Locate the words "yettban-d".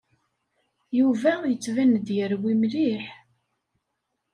1.49-2.07